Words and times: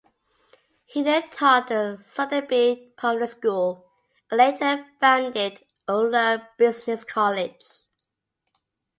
He 0.85 1.03
then 1.03 1.29
taught 1.29 1.69
in 1.69 1.97
Suddaby 1.99 2.91
Public 2.97 3.29
School 3.29 3.87
and 4.31 4.39
later 4.39 4.83
founded 4.99 5.57
the 5.85 5.93
Euler 5.93 6.47
Business 6.57 7.03
College. 7.03 7.63